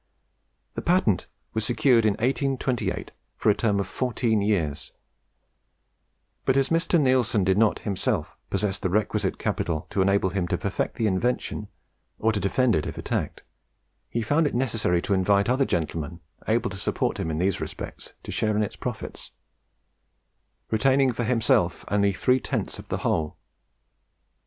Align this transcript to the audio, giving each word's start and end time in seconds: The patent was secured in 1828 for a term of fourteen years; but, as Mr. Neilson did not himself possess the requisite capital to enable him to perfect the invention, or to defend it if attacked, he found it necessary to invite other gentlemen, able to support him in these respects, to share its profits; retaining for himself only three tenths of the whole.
The 0.73 0.81
patent 0.81 1.27
was 1.53 1.63
secured 1.63 2.05
in 2.07 2.13
1828 2.13 3.11
for 3.37 3.51
a 3.51 3.55
term 3.55 3.79
of 3.79 3.85
fourteen 3.85 4.41
years; 4.41 4.93
but, 6.43 6.57
as 6.57 6.69
Mr. 6.69 6.99
Neilson 6.99 7.43
did 7.43 7.55
not 7.59 7.77
himself 7.85 8.35
possess 8.49 8.79
the 8.79 8.89
requisite 8.89 9.37
capital 9.37 9.85
to 9.91 10.01
enable 10.01 10.31
him 10.31 10.47
to 10.47 10.57
perfect 10.57 10.95
the 10.95 11.05
invention, 11.05 11.67
or 12.17 12.31
to 12.31 12.39
defend 12.39 12.75
it 12.75 12.87
if 12.87 12.97
attacked, 12.97 13.43
he 14.09 14.23
found 14.23 14.47
it 14.47 14.55
necessary 14.55 15.03
to 15.03 15.13
invite 15.13 15.47
other 15.47 15.65
gentlemen, 15.65 16.19
able 16.47 16.71
to 16.71 16.77
support 16.77 17.19
him 17.19 17.29
in 17.29 17.37
these 17.37 17.61
respects, 17.61 18.13
to 18.23 18.31
share 18.31 18.57
its 18.57 18.75
profits; 18.75 19.29
retaining 20.71 21.11
for 21.13 21.25
himself 21.25 21.85
only 21.89 22.11
three 22.11 22.39
tenths 22.39 22.79
of 22.79 22.87
the 22.87 22.97
whole. 23.05 23.37